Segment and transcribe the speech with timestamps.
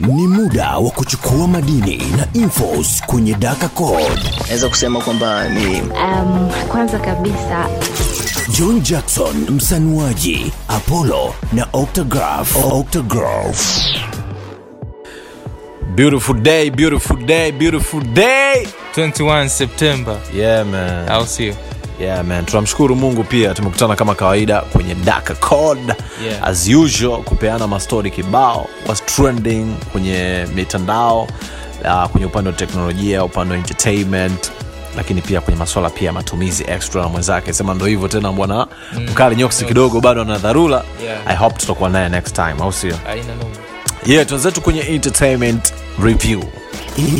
[0.00, 4.20] Ni muda wa kuchukua madini na infos kwenye Daka Code.
[4.46, 7.66] naweza kusema kwamba ni Um, kwanza kabisa
[8.58, 12.56] John Jackson msanuaji, Apollo na Octograph.
[12.72, 13.80] Octograph.
[15.94, 18.68] Beautiful day, beautiful day, beautiful day.
[18.96, 21.08] 21 September Yeah man.
[21.08, 21.54] au sio?
[22.00, 22.44] Yeah man.
[22.46, 25.94] Tunamshukuru Mungu pia tumekutana kama kawaida kwenye Dark Code.
[26.24, 26.44] Yeah.
[26.48, 31.28] As usual kupeana mastori kibao, was trending kwenye mitandao,
[31.84, 34.50] uh, kwenye upande wa teknolojia, upande wa entertainment
[34.96, 38.66] lakini pia kwenye maswala pia ya matumizi extra na mwenzake sema ndo hivyo tena bwana
[39.10, 41.18] mkali nyoksi kidogo bado ana dharura Yeah.
[41.26, 42.94] i hope tutakuwa naye next time au sio
[44.06, 46.42] yeah tuanzetu kwenye entertainment review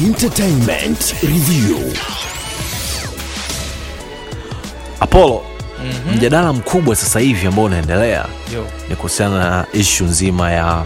[0.06, 1.92] Entertainment Review.
[5.09, 5.43] Apollo.
[6.15, 8.27] Mjadala mkubwa sasa hivi ambao unaendelea
[8.89, 10.84] ni kuhusiana na ishu nzima ya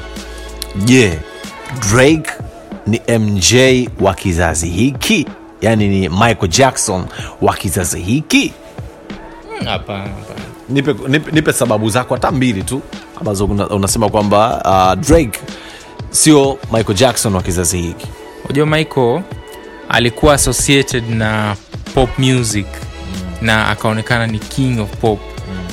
[0.85, 1.19] je
[1.91, 2.31] drake
[2.87, 3.55] ni mj
[4.01, 5.27] wa kizazi hiki?
[5.61, 7.05] Yaani ni michael jackson
[7.43, 8.53] wa kizazi hiki?
[9.61, 10.41] Mm, Hapana, hapana.
[10.69, 12.83] nipe, nipe, nipe sababu zako hata mbili tu
[13.21, 14.63] ambazo unasema kwamba
[14.97, 15.41] uh, drake
[16.11, 18.07] sio michael jackson wa kizazi hiki.
[18.45, 19.23] Unajua Michael
[19.89, 21.57] alikuwa associated na
[21.95, 22.67] pop music
[23.43, 25.21] na akaonekana ni king of pop.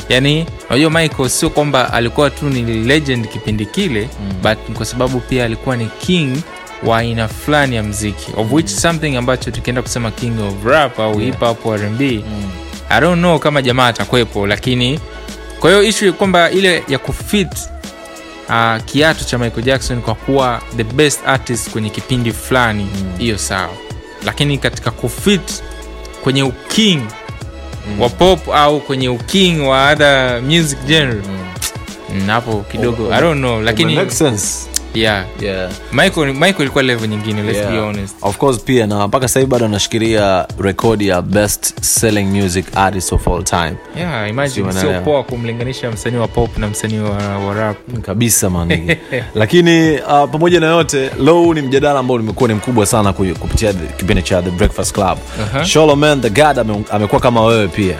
[0.09, 4.09] Yaani unajua michael sio kwamba alikuwa tu ni legend kipindi kile
[4.43, 6.37] but kwa sababu pia alikuwa ni king
[6.83, 11.17] wa aina fulani ya mziki of which something ambacho tukienda kusema king of rap au
[11.19, 12.51] hip hop rnb mm.
[12.89, 14.99] i don't know kama jamaa atakwepo lakini
[15.59, 17.47] kwa hiyo ishu kwamba ile ya kufit
[18.49, 23.73] uh, kiatu cha michael jackson kwa kuwa the best artist kwenye kipindi fulani hiyo sawa.
[24.25, 25.63] Lakini katika kufit
[26.23, 27.07] kwenye uking mm.
[27.99, 31.21] Wa pop au kwenye uking wa other music genre
[32.15, 32.27] mm.
[32.27, 34.68] hapo kidogo i don't know lakini Make sense.
[34.93, 35.25] Yeah.
[35.41, 35.71] Yeah.
[35.91, 38.15] michael michael ilikuwa level nyingine let's be honest.
[38.21, 43.27] Of course pia na mpaka sahivi bado anashikilia rekodi ya best selling music artist of
[43.27, 43.73] all time.
[43.97, 47.77] Yeah imagine sio poa kumlinganisha msanii wa pop na msanii wa, wa rap.
[48.01, 48.69] Kabisa man.
[49.35, 54.23] Lakini uh, pamoja na yote low ni mjadala ambao umekuwa ni mkubwa sana kupitia kipindi
[54.23, 55.17] cha the breakfast club.
[55.39, 55.63] Uh-huh.
[55.63, 57.95] Sholoman the god ame, amekuwa kama wewe pia.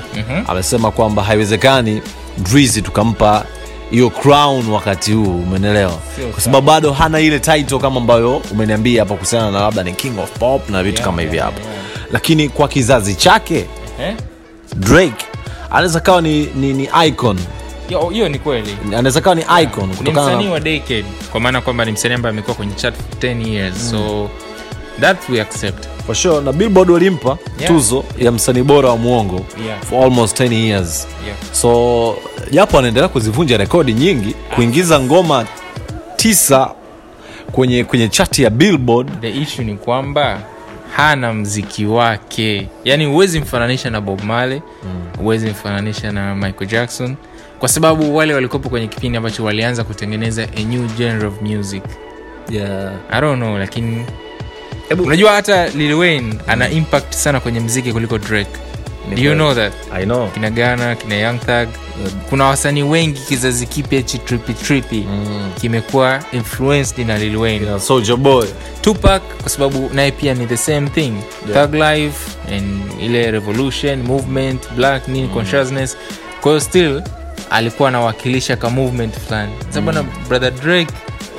[0.47, 2.01] Amesema kwamba haiwezekani
[2.37, 3.45] Drizzy tukampa
[3.91, 5.99] hiyo crown wakati huu umenelewa
[6.31, 10.19] kwa sababu bado hana ile title kama ambayo umeniambia hapa kuhusiana na labda ni king
[10.19, 11.61] of pop na vitu Yeah, kama hivi yeah, hapo.
[11.61, 11.83] yeah.
[12.11, 13.65] lakini kwa kizazi chake
[14.01, 14.15] eh?
[14.75, 15.25] drake
[15.71, 17.39] anaweza kawa ni, ni, ni icon.
[18.11, 18.77] Hiyo ni kweli.
[18.87, 22.55] Anaweza kawa ni icon ni msanii wa decade kwa maana kwamba ni msanii ambaye amekuwa
[22.55, 23.89] kwenye chat for 10 years.
[23.91, 24.29] So
[25.01, 25.85] that we accept.
[26.05, 26.41] For sure.
[26.41, 27.71] Na billboard walimpa Yeah.
[27.73, 29.81] tuzo ya msanii bora wa muongo Yeah.
[29.81, 31.07] for almost 10 years.
[31.25, 31.37] Yeah.
[31.51, 32.15] so
[32.51, 35.45] japo anaendelea kuzivunja rekodi nyingi kuingiza ngoma
[36.15, 36.71] tisa
[37.51, 39.21] kwenye kwenye chati ya billboard.
[39.21, 40.39] The issue ni kwamba
[40.95, 42.67] hana mziki wake.
[42.83, 44.61] Yaani huwezi mfananisha na bob male
[45.17, 47.15] huwezi mfananisha na michael jackson
[47.59, 51.83] kwa sababu wale walikopo kwenye kipindi ambacho walianza kutengeneza a new genre of music.
[52.49, 52.91] Yeah.
[53.11, 54.05] i don't know lakini
[55.03, 58.51] unajua hata lil wayne ana impact sana kwenye mziki kuliko drake
[59.15, 59.73] do you know that?
[59.91, 60.29] I know.
[60.33, 61.67] kina gana kina young thug.
[62.29, 65.05] Kuna wasanii wengi kizazi kipya chi trippy trippy
[65.61, 67.65] kimekuwa influenced na lil wayne.
[67.65, 68.47] Yeah, Soulja boy.
[68.81, 71.13] Tupac kwa sababu naye pia ni the same thing.
[71.49, 71.65] Yeah.
[71.67, 75.97] thug life and ile revolution movement black nini consciousness.
[76.41, 77.01] Kwa hiyo still
[77.49, 79.51] alikuwa anawakilisha ka movement fulani.
[79.69, 80.09] Sabana mm.
[80.27, 80.93] brother drake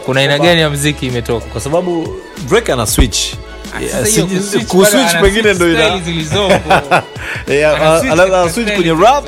[0.07, 1.47] kuna aina gani ya mziki imetoka?
[1.47, 2.09] Kwa sababu
[2.49, 3.19] drake ana switch
[4.69, 6.55] Kuswitch pengine switch ndo ina style zilizopo.
[7.49, 9.25] Yeah, Ana ana- switch ana- katika ana switch style kwenye rap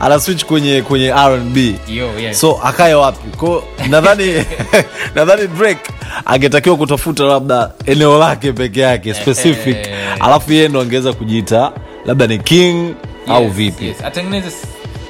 [0.00, 1.56] anaswitch kwenye kwenye rnb
[1.88, 2.34] Yo, yeah.
[2.34, 4.44] so akaye wapi ko nadhani
[5.14, 5.90] nadhani drake
[6.24, 9.88] angetakiwa kutafuta labda eneo lake peke yake specific eh.
[10.20, 11.72] alafu yeye ndo angeweza kujiita
[12.06, 12.94] labda ni king
[13.28, 13.96] au Yes, vipi yes.
[14.04, 14.50] atengeneze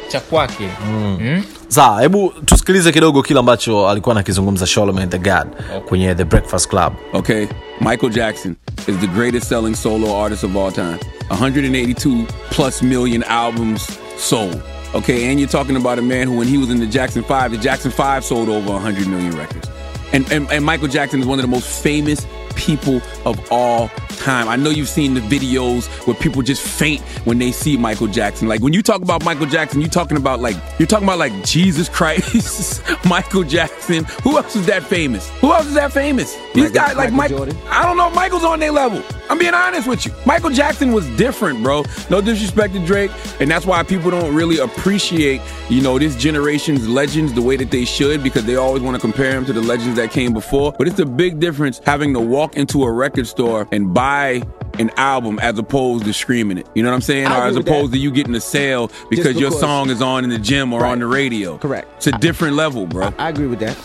[0.08, 1.42] cha kwake Mm?
[1.68, 5.46] Sawa hebu tusikilize kidogo kile ambacho alikuwa anakizungumza Charlamagne the god
[5.88, 7.46] kwenye the breakfast club Okay,
[7.80, 8.56] Michael Jackson
[8.88, 10.98] is the greatest selling solo artist of all time.
[11.30, 14.62] 182 plus million albums sold.
[14.94, 17.50] Okay, and you're talking about a man who, when he was in the Jackson 5,
[17.50, 19.68] the Jackson 5 sold over 100 million records.
[20.12, 22.24] And, and, and Michael Jackson is one of the most famous
[22.56, 24.48] people of all time.
[24.48, 28.48] I know you've seen the videos where people just faint when they see Michael Jackson.
[28.48, 31.32] Like when you talk about Michael Jackson, you're talking about like you're talking about like
[31.44, 34.04] Jesus Christ, Michael Jackson.
[34.22, 35.28] Who else is that famous?
[35.40, 36.34] Who else is that famous?
[36.54, 37.48] These Michael- guys like Michael Mike.
[37.54, 37.56] Jordan?
[37.68, 38.08] I don't know.
[38.08, 39.02] if Michael's on their level.
[39.30, 40.12] I'm being honest with you.
[40.26, 41.82] Michael Jackson was different, bro.
[42.10, 43.10] No disrespect to Drake,
[43.40, 45.40] and that's why people don't really appreciate,
[45.70, 49.00] you know, this generation's legends the way that they should because they always want to
[49.00, 50.72] compare them to the legends that came before.
[50.76, 54.42] But it's a big difference having to walk into a record store and buy
[54.78, 56.66] an album as opposed to streaming it.
[56.74, 57.26] You know what I'm saying?
[57.26, 57.96] I or as opposed that.
[57.96, 60.92] to you getting a sale because, your song is on in the gym or Right.
[60.92, 61.56] on the radio.
[61.56, 61.88] Correct.
[61.96, 63.14] It's a different level, bro.
[63.18, 63.78] I agree with that.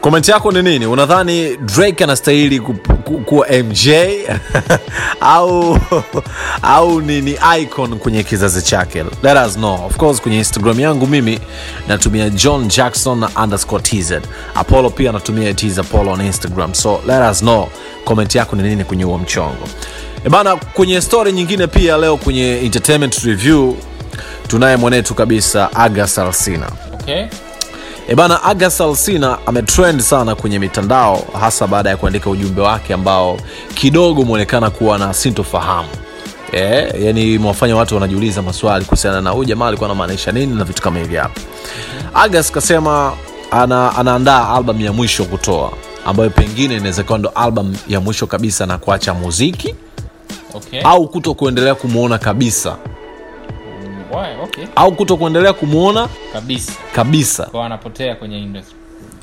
[0.00, 0.86] Komenti yako ni nini?
[0.86, 2.74] Unadhani drake anastahili ku,
[3.04, 3.88] ku, kuwa mj
[5.20, 5.78] au
[6.62, 9.04] au ni, ni icon kwenye kizazi chake?
[9.22, 9.86] Let us know.
[9.86, 11.38] Of course kwenye instagram yangu mimi
[11.88, 14.12] natumia john jackson underscore tz
[14.54, 16.74] apollo pia anatumia tz apollo on instagram.
[16.74, 17.68] So let us know.
[18.04, 19.68] Komenti yako ni nini kwenye huo mchongo?
[20.26, 23.74] E bana kwenye story nyingine pia leo kwenye entertainment review
[24.48, 26.66] tunaye mwanetu kabisa agas alsina.
[26.94, 27.24] Okay.
[28.10, 33.38] E bana Agas Alsina ametrend sana kwenye mitandao hasa baada ya kuandika ujumbe wake ambao
[33.74, 35.88] kidogo umeonekana kuwa na sintofahamu.
[36.52, 40.82] e, yani mwafanya watu wanajiuliza maswali kuhusiana na huyu jamaa alikuwa anamaanisha nini na vitu
[40.82, 41.40] kama hivi hapa.
[42.14, 43.12] Agas kasema
[43.50, 45.72] ana, anaandaa album ya mwisho kutoa
[46.06, 49.74] ambayo pengine inaweza kuwa ndo album ya mwisho kabisa na kuacha muziki
[50.54, 50.80] Okay.
[50.82, 52.76] au kuto kuendelea kumwona kabisa?
[54.50, 54.64] Okay.
[54.76, 56.72] au kuto kuendelea kumwona kabisa.
[56.94, 57.44] Kabisa.
[57.46, 58.74] Kwa anapotea kwenye industry.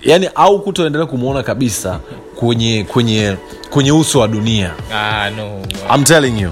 [0.02, 2.00] Yani au kutoendelea kumwona kabisa
[2.36, 3.38] kwenye kwenye
[3.70, 4.74] kwenye uso wa dunia.
[4.94, 5.62] Ah, no.
[5.96, 6.52] I'm telling you.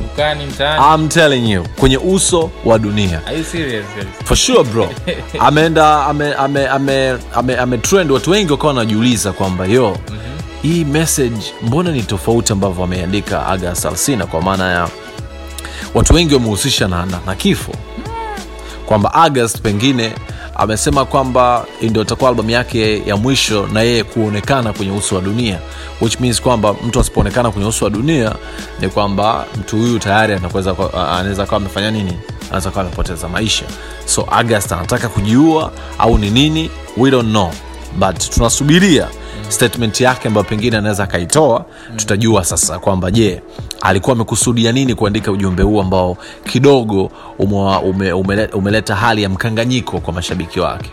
[0.95, 1.63] I'm telling you.
[1.79, 3.21] Kwenye uso wa dunia.
[3.27, 4.07] Are you serious guys?
[4.25, 4.89] for sure bro.
[5.39, 7.79] Ameenda ame, ame, ame, ame, ame
[8.09, 10.71] watu wengi wakawa wanajiuliza kwamba yo mm-hmm.
[10.71, 14.89] hii message mbona ni tofauti ambavyo ameandika aga salsina kwa maana ya
[15.93, 17.71] watu wengi wamehusisha na, na, na kifo
[18.85, 20.11] kwamba august pengine
[20.55, 25.59] amesema kwamba ndio itakuwa albamu yake ya mwisho na yeye kuonekana kwenye uso wa dunia
[26.01, 28.35] which means kwamba mtu asipoonekana kwenye uso wa dunia
[28.79, 32.13] ni kwamba mtu huyu tayari anaweza kawa amefanya nini?
[32.47, 33.65] Anaweza kawa amepoteza maisha.
[34.05, 36.69] So august anataka kujiua au ni nini?
[36.97, 37.51] We don't know.
[37.99, 39.07] But tunasubiria
[39.49, 41.65] statement yake ambayo pengine anaweza akaitoa
[41.95, 43.41] tutajua sasa kwamba je
[43.81, 46.17] alikuwa amekusudia nini kuandika ujumbe huu ambao
[46.51, 50.89] kidogo ume, ume, umeleta hali ya mkanganyiko kwa mashabiki wake?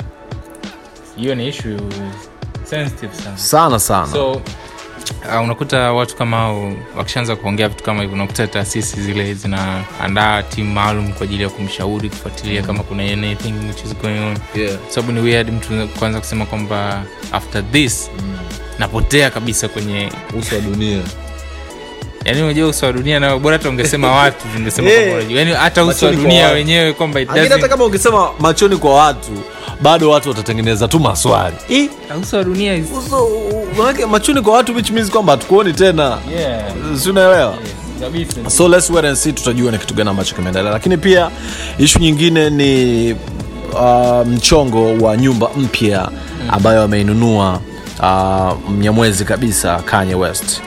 [1.16, 1.76] Hiyo ni ishu
[2.64, 3.36] sensitive sana.
[3.38, 4.06] Sana sana.
[4.12, 10.42] So uh, unakuta watu kama hao wakishaanza kuongea vitu kama hivyo unakuta taasisi zile zinaandaa
[10.42, 14.36] timu maalum kwa ajili ya kumshauri kufuatilia kama kuna anything which is going on.
[14.54, 14.78] Yeah.
[14.88, 18.10] sababu ni weird mtu kuanza kusema kwamba after this
[18.82, 20.98] napotea kabisa kwenye uso wa dunia.
[22.24, 26.06] Yani unajua uso wa dunia nao bora hata ungesema watu tungesema Eh, yani hata uso
[26.06, 29.30] wa dunia wenyewe kwamba hata kama ungesema machoni kwa watu
[29.80, 31.56] bado watu watatengeneza tu maswali.
[31.68, 31.90] Ih,
[32.22, 33.28] uso wa dunia is uso
[33.78, 36.18] manake machoni kwa watu which means kwamba hatukuoni tena.
[36.38, 36.64] Yeah.
[36.96, 37.54] Si unaelewa?
[38.14, 40.72] Yes, so let's wait and see tutajua ni kitu gani ambacho kimeendelea.
[40.72, 41.30] Lakini pia
[41.78, 43.12] ishu nyingine ni
[43.72, 46.08] uh, mchongo wa nyumba mpya
[46.48, 47.60] ambayo ameinunua
[48.00, 50.60] uh, mnyamwezi kabisa kanye west.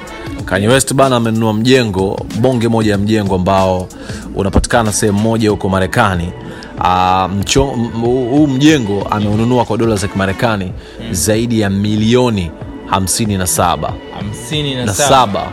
[0.45, 3.88] Kanye west bana amenunua mjengo bonge moja ya mjengo ambao
[4.36, 6.30] unapatikana sehemu moja huko marekani.
[6.77, 6.86] Uh,
[7.31, 10.72] mcho- huu mjengo ameununua kwa dola za kimarekani
[11.12, 12.51] zaidi ya milioni
[12.92, 15.10] 57 hamsini na na saba.
[15.10, 15.51] saba.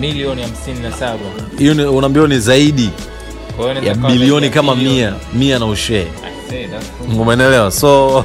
[0.00, 1.18] Milioni hamsini na saba.
[1.58, 2.90] Hiyo ni- unaambiwa ni zaidi
[3.86, 6.06] ya bilioni kama mia mia na ushee
[7.20, 8.24] Umenelewa so uh,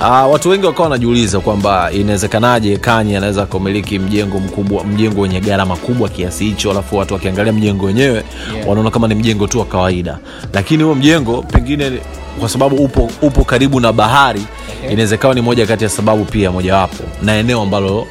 [0.32, 6.08] watu wengi wakawa wanajiuliza kwamba inawezekanaje kanye anaweza kumiliki mjengo mkubwa mjengo wenye gharama kubwa
[6.08, 8.68] kiasi hicho alafu watu wakiangalia mjengo wenyewe Yeah.
[8.68, 10.18] wanaona kama ni mjengo tu wa kawaida.
[10.52, 11.92] Lakini huo mjengo pengine
[12.40, 14.42] kwa sababu upo, upo karibu na bahari
[14.84, 18.06] okay, ikawa ni moja kati ya sababu pia mojawapo na eneo ambalo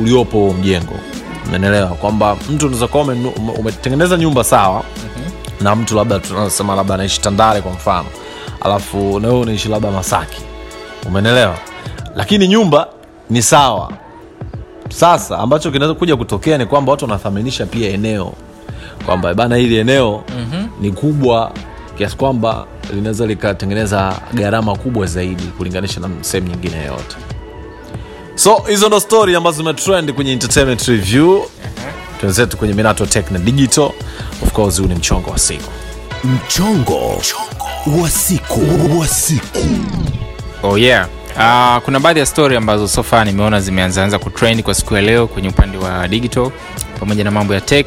[0.00, 0.94] uliopo huo mjengo.
[1.48, 3.04] Umenelewa kwamba mtu unaweza kuwa
[3.58, 4.84] umetengeneza nyumba sawa
[5.60, 8.08] na mtu labda tunasema labda anaishi tandale kwa mfano.
[8.60, 10.42] Alafu na wewe unaishi labda masaki.
[11.06, 11.58] Umenelewa
[12.16, 12.88] lakini nyumba
[13.30, 13.92] ni sawa.
[14.90, 18.32] Sasa ambacho kinaweza kuja kutokea ni kwamba watu wanathaminisha pia eneo.
[19.06, 20.68] Kwamba bana hili eneo mm-hmm.
[20.80, 21.52] ni kubwa
[21.98, 27.16] kiasi kwamba linaweza likatengeneza gharama kubwa zaidi kulinganisha na sehemu nyingine yoyote.
[28.34, 31.42] So hizo ndo stori ambazo zimetrend kwenye entertainment review
[32.20, 33.90] tuenzetu kwenye minato tech na digital.
[34.42, 35.70] Of course huu ni mchongo wa siku.
[36.24, 37.22] Mchongo
[38.02, 38.60] wa siku.
[39.00, 39.58] Wa siku.
[40.62, 41.08] Oh yeah.
[41.36, 45.26] Uh, kuna baadhi ya story ambazo so far nimeona zimeanzaanza kutrend kwa siku ya leo
[45.26, 46.50] kwenye upande wa digital
[47.00, 47.86] pamoja na mambo ya tech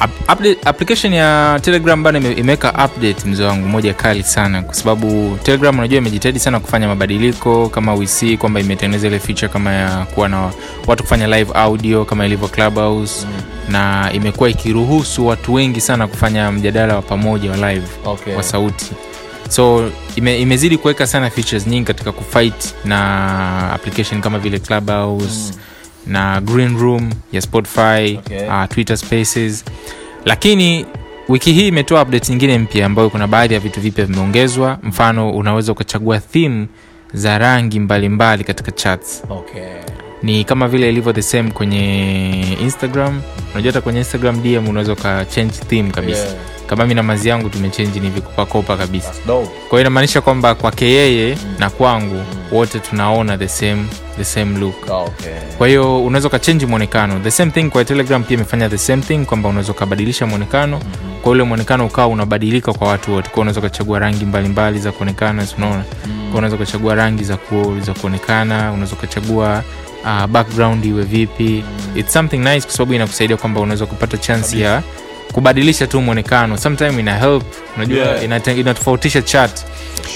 [0.00, 5.38] Up- update, application ya telegram bana imeweka update mzee wangu moja kali sana kwa sababu
[5.42, 10.28] telegram unajua imejitahidi sana kufanya mabadiliko kama wc kwamba imetengeneza ile feature kama ya kuwa
[10.28, 10.50] na
[10.86, 13.72] watu kufanya live audio kama ilivyo clubhouse mm.
[13.72, 18.34] na imekuwa ikiruhusu watu wengi sana kufanya mjadala wa pamoja wa live Okay.
[18.34, 18.86] wa sauti
[19.48, 25.58] so ime, imezidi kuweka sana features nyingi katika kufight na application kama vile clubhouse mm.
[26.08, 28.48] Na green room ya spotify Okay.
[28.48, 29.64] uh, twitter spaces
[30.24, 30.86] lakini
[31.28, 35.72] wiki hii imetoa update nyingine mpya ambayo kuna baadhi ya vitu vipya vimeongezwa mfano unaweza
[35.72, 36.66] ukachagua theme
[37.12, 39.62] za rangi mbalimbali mbali katika chats okay.
[40.22, 43.20] ni kama vile ilivyo the same kwenye instagram
[43.52, 46.34] unajua hata kwenye instagram dm unaweza ukachange theme kabisa Yeah.
[46.68, 49.10] Kama mi na mazi yangu tumechenji ni vikopakopa kabisa
[49.68, 51.54] kwa hiyo inamaanisha kwamba kwake yeye mm.
[51.58, 52.24] na kwangu mm.
[52.52, 53.84] wote tunaona the same,
[54.16, 55.32] the same look Okay.
[55.58, 59.18] kwa hiyo unaweza ukachenji mwonekano the same thing kwa telegram pia imefanya the same thing
[59.24, 61.20] kwamba unaweza ukabadilisha mwonekano mm-hmm.
[61.22, 65.46] kwa ule mwonekano ukawa unabadilika kwa watu wote kwa unaweza ukachagua rangi mbalimbali za kuonekana
[65.56, 66.34] unaona mm-hmm.
[66.34, 69.62] unaweza ukachagua rangi za, ku, za kuonekana unaweza ukachagua
[70.04, 71.98] uh, background iwe vipi mm-hmm.
[71.98, 74.82] its something nice kwa sababu inakusaidia kwamba unaweza kupata chansi ya
[75.32, 77.44] kubadilisha tu mwonekano sometime ina help
[77.76, 78.24] unajua Yeah.
[78.24, 79.50] inatofautisha inatofautisha chat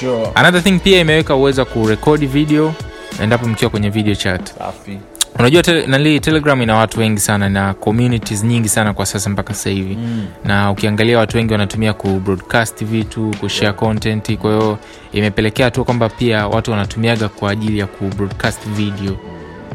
[0.00, 0.28] Sure.
[0.34, 2.74] another thing pia imeweka uwezo wa kurekodi video
[3.22, 4.98] endapo mkiwa kwenye video chat Safi.
[5.38, 9.54] unajua tele, nali telegram ina watu wengi sana na communities nyingi sana kwa sasa mpaka
[9.54, 10.26] sasa hivi mm.
[10.44, 14.78] na ukiangalia watu wengi wanatumia kubroadcast vitu kushare content kwa hiyo
[15.12, 19.16] imepelekea tu kwamba pia watu wanatumiaga kwa ajili ya kubroadcast video video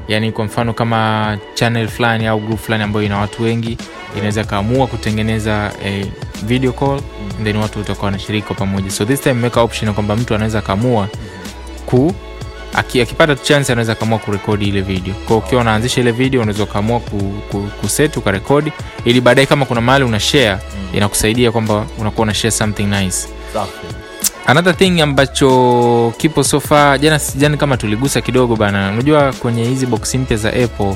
[0.08, 3.78] yaani kwa mfano kama channel fulani au group fulani ambayo ina watu wengi
[4.16, 6.08] inaweza kaamua kutengeneza eh,
[6.44, 6.90] video call
[7.40, 7.44] mm.
[7.44, 11.08] then watu watakuwa wanashiriki kwa pamoja so this time imeweka option kwamba mtu anaweza kaamua
[11.86, 12.14] ku
[12.74, 17.00] aki- akipata chance anaweza kaamua kurekodi ile video kwa ukiwa unaanzisha ile video unaweza ukaamua
[17.00, 17.18] ku,
[17.52, 18.72] ku, kuset ukarekodi
[19.06, 20.58] ili baadaye kama kuna mahali una share
[20.94, 23.72] inakusaidia kwamba unakuwa una share something nice Safi.
[24.48, 30.16] Another thing ambacho kipo sofa jana sijani kama tuligusa kidogo bana unajua kwenye hizi box
[30.16, 30.96] mpya za apple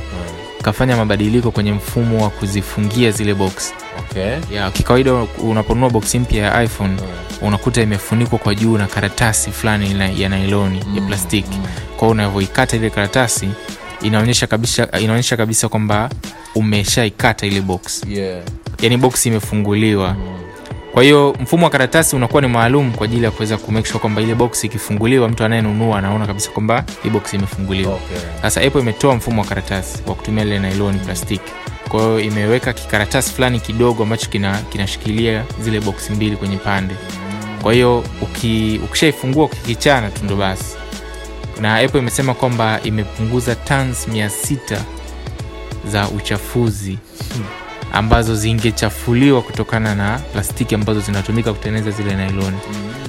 [0.61, 3.73] kafanya mabadiliko kwenye mfumo wa kuzifungia zile box.
[3.99, 4.35] Okay.
[4.53, 6.97] yeah, kikawaida unaponunua box mpya ya iphone
[7.41, 11.65] unakuta imefunikwa kwa juu na karatasi fulani ya nailoni ya plastiki mm.
[11.97, 13.49] kwao unavyoikata ile karatasi
[14.01, 16.09] inaonyesha kabisa inaonyesha kabisa kwamba
[16.55, 18.03] umeshaikata ile box.
[18.09, 18.41] Yeah.
[18.81, 20.15] yani box imefunguliwa
[20.93, 24.21] kwa hiyo mfumo wa karatasi unakuwa ni maalum kwa ajili ya kuweza kumake sure kwamba
[24.21, 27.93] ile box ikifunguliwa mtu anayenunua anaona kabisa kwamba hii box imefunguliwa.
[27.93, 28.17] Okay.
[28.41, 31.51] sasa apple imetoa mfumo wa karatasi wa kutumia ile nailoni plastiki
[31.89, 36.95] kwa hiyo imeweka kikaratasi fulani kidogo ambacho kina- kinashikilia zile box mbili kwenye pande.
[37.61, 40.75] Kwa hiyo uki, ukishaifungua ukikichana tu ndo basi.
[41.61, 44.77] Na apple imesema kwamba imepunguza tons 600
[45.87, 46.97] za uchafuzi
[47.93, 52.57] ambazo zingechafuliwa kutokana na plastiki ambazo zinatumika kutengeneza zile nailoni.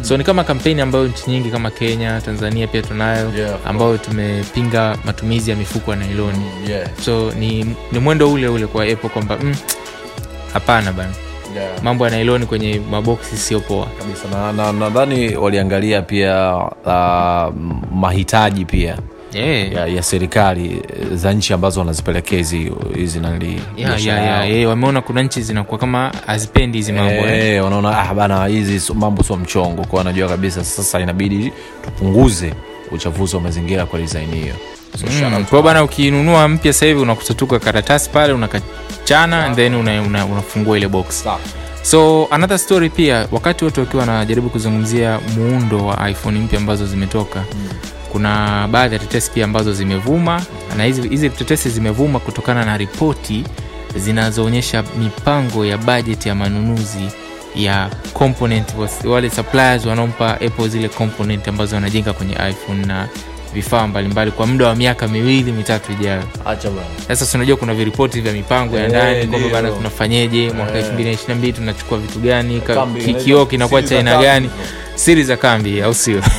[0.03, 4.97] So ni kama kampeni ambayo nchi nyingi kama kenya tanzania pia tunayo Yeah, ambayo tumepinga
[5.05, 6.45] matumizi ya mifuko ya nailoni.
[6.69, 6.89] Yeah.
[7.05, 9.55] so ni, ni mwendo ule ule kwa apple kwamba mm,
[10.53, 11.13] hapana bana.
[11.57, 11.83] Yeah.
[11.83, 13.87] mambo ya nailoni kwenye maboksi sio poa.
[13.99, 14.29] Kabisa.
[14.33, 17.55] Na na- nadhani waliangalia pia uh,
[17.95, 18.97] mahitaji pia
[19.33, 19.73] yeah.
[19.73, 24.69] ya, ya serikali eh, za nchi ambazo wanazipelekea hizi hizi nali Yeah, yeah, yeah, yeah.
[24.71, 27.45] wameona kuna nchi zinakuwa kama hazipendi hizi mambo eh.
[27.55, 31.53] Eh, wanaona ah, bana hizi mambo sio mchongo kwao wanajua kabisa sasa inabidi
[31.85, 32.55] tupunguze
[32.91, 34.55] uchafuzi wa mazingira kwa disaini hiyo
[35.01, 37.07] so, Mm, kwao bana ukinunua mpya sasa hivi
[37.61, 39.55] karatasi pale unakachana yeah.
[39.57, 41.39] then una, una, unafungua ile box Sawa.
[41.83, 47.45] so another story pia wakati wote wakiwa wanajaribu kuzungumzia muundo wa iphone mpya ambazo zimetoka
[47.55, 47.69] mm.
[48.13, 50.43] Kuna baadhi ya tetesi pia ambazo zimevuma
[50.77, 53.45] na hizi hizi tetesi zimevuma kutokana na ripoti
[53.97, 57.09] zinazoonyesha mipango ya bajeti ya manunuzi
[57.57, 58.67] ya component
[59.05, 63.09] wale suppliers wanaompa apple zile component ambazo wanajenga kwenye iphone na
[63.55, 66.23] vifaa mbalimbali kwa muda wa miaka miwili mitatu ijayo
[67.09, 70.79] sasa sinajua kuna viripoti vya mipango ya Eh, ndani kwamba bana tunafanyeje mwaka Eh.
[70.79, 73.83] elfu mbili na ishiri na mbili tunachukua vitu gani ka- Kambi, ki- unajua, kioo kinakuwa
[73.83, 74.69] chaina cha aina gani hizo.
[74.95, 76.23] Siri za kambi au sio?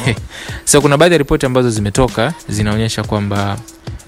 [0.65, 3.57] So kuna baadhi ya ripoti ambazo zimetoka zinaonyesha kwamba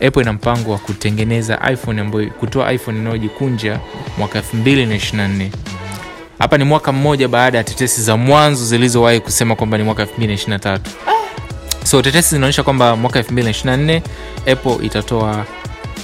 [0.07, 3.79] apple ina mpango wa kutengeneza iphone ambayo kutoa iphone inayojikunja
[4.17, 5.49] mwaka 224
[6.39, 10.79] hapa ni mwaka mmoja baada ya tetesi za mwanzo zilizowahi kusema kwamba ni mwaka 223
[11.83, 14.01] so tetesi zinaonyesha kwamba mwaka 224
[14.51, 15.45] apple itatoa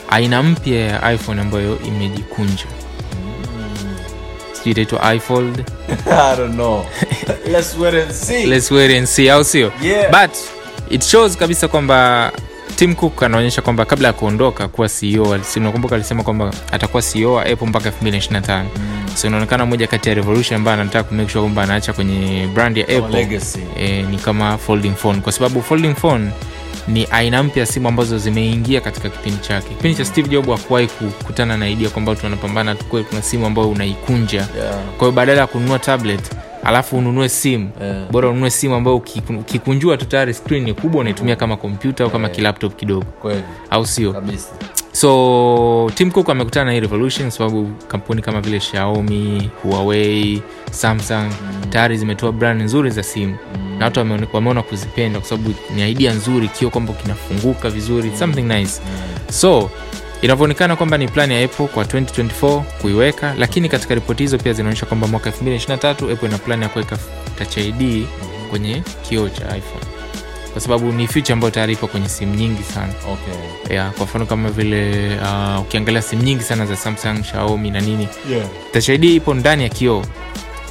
[0.10, 2.66] aina mpya ya iphone ambayo imejikunja
[4.64, 5.60] sijui itaitwa ifold
[6.32, 6.86] I don't know.
[7.54, 8.46] Let's wait and see.
[8.46, 10.12] let's wait and see au sio Yeah.
[10.12, 10.38] but
[10.90, 12.32] it shows kabisa kwamba
[12.76, 17.46] tim cook anaonyesha kwamba kabla ya kuondoka kuwa ceo nakumbuka alisema kwamba atakuwa ceo wa
[17.46, 18.64] apple mpaka 2025
[19.16, 22.84] so inaonekana moja kati ya revolution ambayo anataka kumake sure kwamba anaacha kwenye brand ya
[22.88, 23.42] apple
[23.78, 26.30] e, ni kama folding phone kwa sababu folding phone
[26.88, 29.70] ni aina mpya ya simu ambazo zimeingia katika kipindi chake.
[29.70, 34.48] Kipindi cha steve job hakuwahi kukutana na idea kwamba tunapambana, kweli kuna simu ambayo unaikunja.
[34.58, 34.76] Yeah.
[34.98, 36.32] kwa hiyo badala ya kununua tablet
[36.64, 37.70] alafu ununue simu.
[37.82, 38.12] Yeah.
[38.12, 42.30] bora ununue simu ambayo ukikunjua tu tayari skrini ni kubwa unaitumia kama kompyuta au kama
[42.30, 43.06] kilaptop kidogo.
[43.22, 43.44] Kweli.
[43.70, 44.14] Au sio?
[44.14, 44.50] Kabisa
[45.02, 50.42] so tim cook amekutana na hii revolution sababu kampuni kama vile xiaomi huawei
[50.72, 51.70] samsung mm.
[51.70, 53.78] tayari zimetoa brand nzuri za simu mm.
[53.80, 54.00] na watu
[54.34, 58.18] wameona kuzipenda kwa sababu ni idea nzuri kio kwamba kinafunguka vizuri mm.
[58.18, 59.34] something nice mm.
[59.34, 59.70] so
[60.22, 64.86] inavyoonekana kwamba ni plan ya apple kwa 2024 kuiweka lakini katika ripoti hizo pia zinaonyesha
[64.86, 66.98] kwamba mwaka 2023 apple ina plan ya kuweka
[67.38, 67.58] touch
[68.50, 69.91] kwenye kioo cha iphone
[70.52, 72.94] kwa sababu ni feature ambayo tayari ipo kwenye simu nyingi sana.
[73.14, 73.76] Okay.
[73.76, 78.08] Yeah, kwa mfano kama vile uh, ukiangalia simu nyingi sana za samsung shaomi na nini.
[78.32, 78.48] Yeah.
[78.74, 80.06] touch ipo ndani ya kioo.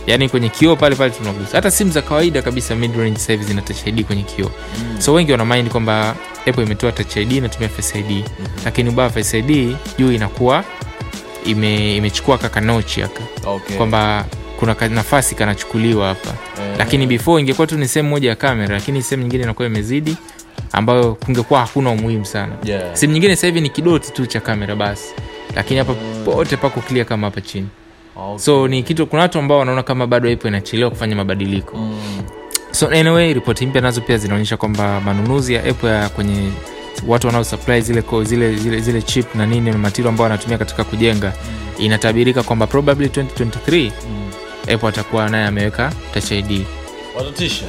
[0.06, 1.56] Yaani kwenye kioo pale pale tunagusa.
[1.56, 4.50] Hata simu za kawaida kabisa midrange sasa hivi zina touch id kwenye kioo.
[4.78, 5.00] Mm.
[5.00, 8.10] so wengi wanamaind kwamba apple imetoa touch id inatumia face id.
[8.10, 8.46] Mm-hmm.
[8.64, 10.64] lakini ubaya face id juu inakuwa
[11.46, 13.76] ime, imechukua kaka nochi aka okay.
[13.76, 14.24] Kwamba
[14.60, 16.74] kuna nafasi kanachukuliwa hapa mm.
[16.78, 20.16] lakini before ingekuwa tu ni sehemu moja ya kamera lakini sehemu nyingine inakuwa imezidi
[20.72, 22.96] ambayo kungekuwa hakuna umuhimu sana Yeah.
[22.96, 25.14] sehemu nyingine sasa hivi ni kidoti tu cha kamera basi
[25.54, 27.68] lakini hapa pote pako clear kama hapa chini
[28.16, 28.38] okay.
[28.38, 32.00] so ni kitu kuna watu ambao wanaona kama bado ipo inachelewa kufanya mabadiliko mm.
[32.70, 36.50] so anyway ripoti mpya nazo pia zinaonyesha kwamba manunuzi ya apple ya kwenye
[37.06, 41.32] watu wanaosupply zile, zile, zile, zile chip na nini na material ambao wanatumia katika kujenga
[41.78, 43.90] inatabirika kwamba probably 2023
[44.74, 46.66] apple atakuwa naye ameweka touch id.
[47.16, 47.64] Watatisha.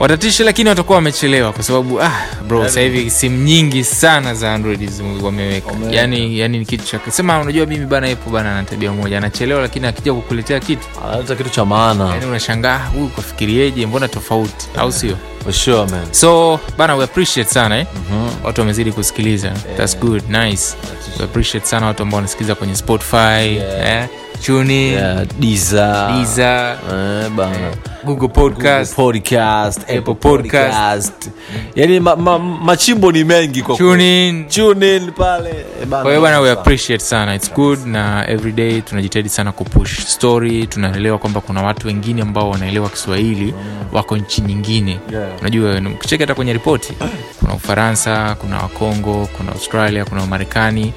[0.00, 2.12] Watatisha, lakini watakuwa wamechelewa kwa sababu ah,
[2.48, 4.90] bro sasa hivi simu nyingi sana za android
[5.22, 5.72] wameweka.
[5.90, 7.00] Yani, yani ni kitu cha
[7.40, 10.86] unajua mimi bana epo bana ana tabia moja anachelewa lakini akija kukuletea kitu.
[11.08, 12.08] Analeta kitu cha maana.
[12.10, 15.16] Yani unashangaa "Ah, huyu kafikirieje mbona tofauti au sio?
[15.42, 16.06] For sure man.
[16.12, 17.86] So bana we appreciate sana eh?
[17.94, 18.44] mm-hmm.
[18.44, 19.46] watu wamezidi kusikiliza.
[19.48, 19.60] Yeah.
[19.76, 20.76] thats good nice.
[21.18, 24.02] We appreciate sana watu ambao wanasikiliza kwenye spotify yeah.
[24.02, 24.08] eh?
[24.46, 26.12] Tuni yeah, Deezer.
[26.16, 27.70] Deezer, Eh, bana
[28.04, 28.96] google podcast.
[28.96, 31.30] Google podcast apple Apple podcast, Podcast.
[31.76, 34.44] yani ma, ma, machimbo ni mengi kwa Tune in.
[34.48, 35.48] Tune in pale.
[35.50, 36.02] Eh, bana.
[36.02, 37.34] kwa hiyo bana we appreciate sana.
[37.34, 40.66] Its good na everyday tunajitahidi sana kupush story.
[40.66, 43.54] Tunaelewa kwamba kuna watu wengine ambao wanaelewa kiswahili
[43.92, 44.98] wako nchi nyingine.
[45.12, 45.28] Yeah.
[45.40, 46.92] unajua ukicheki hata kwenye ripoti
[47.40, 50.92] kuna ufaransa kuna wakongo kuna australia kuna marekani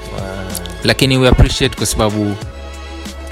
[0.84, 2.36] lakini we appreciate kwa sababu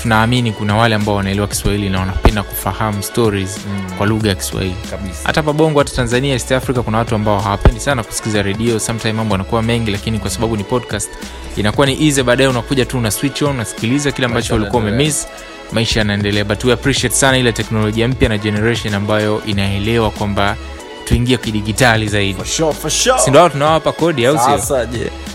[0.03, 3.91] tunaamini kuna wale ambao wanaelewa kiswahili na wanapenda kufahamu stories mm.
[3.97, 4.75] kwa lugha ya kiswahili.
[5.23, 9.33] Hata pabongo hata tanzania east africa kuna watu ambao hawapendi sana kusikiza redio sometime mambo
[9.33, 11.09] yanakuwa mengi lakini kwa sababu ni podcast
[11.57, 12.23] inakuwa ni easy.
[12.23, 15.27] Baadaye unakuja tu una switch on unasikiliza kile ambacho ulikuwa umemiss
[15.71, 16.45] maisha yanaendelea.
[16.45, 20.57] But we appreciate sana ile teknolojia mpya na generation ambayo inaelewa kwamba
[21.05, 22.33] tuingie kidigitali zaidi.
[22.33, 23.19] For sure, for sure.
[23.19, 24.77] sindo tunawapa kodi au sio?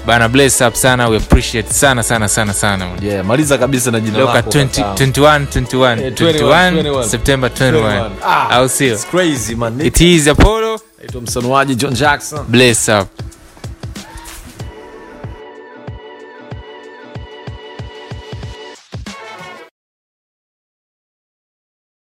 [0.07, 4.19] Bana bless up sana we appreciate sana sana sana sana yeah, maliza kabisa na jina
[4.19, 7.05] lako 21 21 Eh, 21 21.
[7.09, 8.95] september 21 Ah, au sio?
[8.95, 9.81] it's crazy man.
[9.81, 10.81] It is apollo.
[10.99, 12.41] Naitwa msanuaji john jackson.
[12.49, 13.09] Bless up